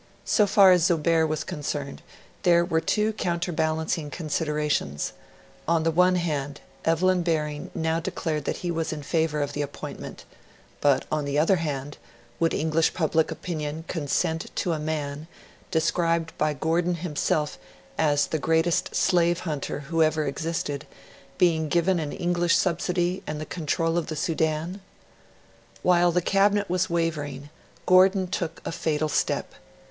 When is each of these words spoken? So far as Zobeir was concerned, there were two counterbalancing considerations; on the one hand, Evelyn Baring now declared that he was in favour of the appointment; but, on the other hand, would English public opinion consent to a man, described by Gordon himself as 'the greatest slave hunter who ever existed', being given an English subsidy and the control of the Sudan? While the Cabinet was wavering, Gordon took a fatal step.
So 0.25 0.47
far 0.47 0.71
as 0.71 0.85
Zobeir 0.87 1.27
was 1.27 1.43
concerned, 1.43 2.01
there 2.41 2.65
were 2.65 2.81
two 2.81 3.13
counterbalancing 3.13 4.09
considerations; 4.09 5.13
on 5.67 5.83
the 5.83 5.91
one 5.91 6.15
hand, 6.15 6.59
Evelyn 6.85 7.21
Baring 7.21 7.69
now 7.75 7.99
declared 7.99 8.45
that 8.45 8.57
he 8.65 8.71
was 8.71 8.91
in 8.91 9.03
favour 9.03 9.43
of 9.43 9.53
the 9.53 9.61
appointment; 9.61 10.25
but, 10.79 11.05
on 11.11 11.23
the 11.25 11.37
other 11.37 11.57
hand, 11.57 11.99
would 12.39 12.51
English 12.51 12.95
public 12.95 13.29
opinion 13.29 13.85
consent 13.87 14.49
to 14.55 14.73
a 14.73 14.79
man, 14.79 15.27
described 15.69 16.35
by 16.35 16.55
Gordon 16.55 16.95
himself 16.95 17.59
as 17.95 18.25
'the 18.25 18.39
greatest 18.39 18.95
slave 18.95 19.41
hunter 19.41 19.81
who 19.81 20.01
ever 20.01 20.25
existed', 20.25 20.87
being 21.37 21.69
given 21.69 21.99
an 21.99 22.11
English 22.11 22.55
subsidy 22.55 23.21
and 23.27 23.39
the 23.39 23.45
control 23.45 23.99
of 23.99 24.07
the 24.07 24.15
Sudan? 24.15 24.81
While 25.83 26.11
the 26.11 26.23
Cabinet 26.23 26.71
was 26.71 26.89
wavering, 26.89 27.51
Gordon 27.85 28.25
took 28.25 28.63
a 28.65 28.71
fatal 28.71 29.07
step. 29.07 29.53